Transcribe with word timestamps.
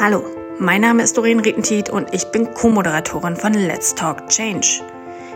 Hallo, 0.00 0.24
mein 0.58 0.80
Name 0.80 1.02
ist 1.02 1.18
Doreen 1.18 1.40
Rietentiet 1.40 1.90
und 1.90 2.14
ich 2.14 2.24
bin 2.30 2.54
Co-Moderatorin 2.54 3.36
von 3.36 3.52
Let's 3.52 3.94
Talk 3.94 4.26
Change. 4.28 4.80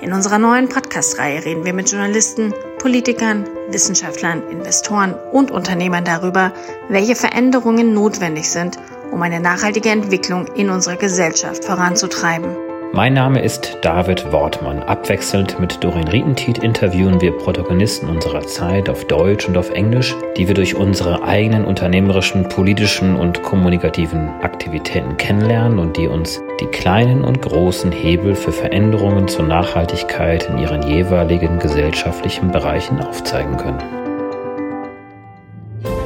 In 0.00 0.12
unserer 0.12 0.38
neuen 0.38 0.68
Podcast-Reihe 0.68 1.44
reden 1.44 1.64
wir 1.64 1.72
mit 1.72 1.92
Journalisten, 1.92 2.52
Politikern, 2.78 3.46
Wissenschaftlern, 3.68 4.42
Investoren 4.50 5.14
und 5.30 5.52
Unternehmern 5.52 6.04
darüber, 6.04 6.52
welche 6.88 7.14
Veränderungen 7.14 7.94
notwendig 7.94 8.50
sind, 8.50 8.76
um 9.12 9.22
eine 9.22 9.38
nachhaltige 9.38 9.90
Entwicklung 9.90 10.48
in 10.56 10.68
unserer 10.68 10.96
Gesellschaft 10.96 11.64
voranzutreiben. 11.64 12.69
Mein 12.92 13.14
Name 13.14 13.40
ist 13.40 13.78
David 13.82 14.32
Wortmann. 14.32 14.82
Abwechselnd 14.82 15.60
mit 15.60 15.84
Doreen 15.84 16.08
Rietentiet 16.08 16.58
interviewen 16.58 17.20
wir 17.20 17.30
Protagonisten 17.38 18.08
unserer 18.08 18.40
Zeit 18.42 18.88
auf 18.88 19.04
Deutsch 19.04 19.46
und 19.46 19.56
auf 19.56 19.70
Englisch, 19.70 20.16
die 20.36 20.48
wir 20.48 20.54
durch 20.54 20.74
unsere 20.74 21.22
eigenen 21.22 21.64
unternehmerischen, 21.64 22.48
politischen 22.48 23.14
und 23.14 23.44
kommunikativen 23.44 24.28
Aktivitäten 24.42 25.16
kennenlernen 25.18 25.78
und 25.78 25.96
die 25.98 26.08
uns 26.08 26.42
die 26.60 26.66
kleinen 26.66 27.22
und 27.22 27.40
großen 27.40 27.92
Hebel 27.92 28.34
für 28.34 28.50
Veränderungen 28.50 29.28
zur 29.28 29.46
Nachhaltigkeit 29.46 30.48
in 30.50 30.58
ihren 30.58 30.82
jeweiligen 30.82 31.60
gesellschaftlichen 31.60 32.50
Bereichen 32.50 33.00
aufzeigen 33.00 33.56
können. 33.56 33.82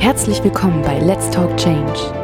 Herzlich 0.00 0.44
willkommen 0.44 0.82
bei 0.82 0.98
Let's 0.98 1.30
Talk 1.30 1.56
Change 1.56 2.23